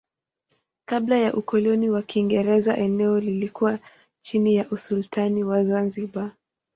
Kabla 0.85 1.17
ya 1.17 1.33
ukoloni 1.33 1.89
wa 1.89 2.01
Kiingereza 2.01 2.77
eneo 2.77 3.19
lilikuwa 3.19 3.79
chini 4.21 4.55
ya 4.55 4.69
usultani 4.71 5.43
wa 5.43 5.63
Zanzibar. 5.63 6.31